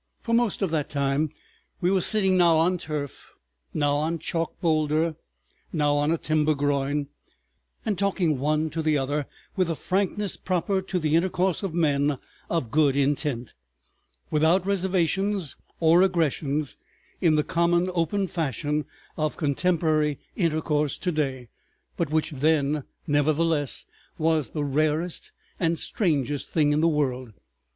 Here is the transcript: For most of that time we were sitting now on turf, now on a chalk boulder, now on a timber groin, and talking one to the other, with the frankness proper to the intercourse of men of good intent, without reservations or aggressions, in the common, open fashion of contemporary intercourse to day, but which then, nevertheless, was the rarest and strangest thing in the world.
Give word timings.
For 0.19 0.33
most 0.33 0.63
of 0.63 0.71
that 0.71 0.89
time 0.89 1.29
we 1.79 1.91
were 1.91 2.01
sitting 2.01 2.35
now 2.35 2.57
on 2.57 2.79
turf, 2.79 3.29
now 3.71 3.97
on 3.97 4.15
a 4.15 4.17
chalk 4.17 4.59
boulder, 4.59 5.15
now 5.71 5.93
on 5.93 6.09
a 6.09 6.17
timber 6.17 6.55
groin, 6.55 7.05
and 7.85 7.99
talking 7.99 8.39
one 8.39 8.71
to 8.71 8.81
the 8.81 8.97
other, 8.97 9.27
with 9.55 9.67
the 9.67 9.75
frankness 9.75 10.37
proper 10.37 10.81
to 10.81 10.97
the 10.97 11.15
intercourse 11.15 11.61
of 11.61 11.75
men 11.75 12.17
of 12.49 12.71
good 12.71 12.95
intent, 12.95 13.53
without 14.31 14.65
reservations 14.65 15.55
or 15.79 16.01
aggressions, 16.01 16.77
in 17.21 17.35
the 17.35 17.43
common, 17.43 17.91
open 17.93 18.25
fashion 18.25 18.85
of 19.17 19.37
contemporary 19.37 20.17
intercourse 20.35 20.97
to 20.97 21.11
day, 21.11 21.47
but 21.95 22.09
which 22.09 22.31
then, 22.31 22.85
nevertheless, 23.05 23.85
was 24.17 24.49
the 24.49 24.63
rarest 24.63 25.31
and 25.59 25.77
strangest 25.77 26.49
thing 26.49 26.71
in 26.71 26.81
the 26.81 26.87
world. 26.87 27.33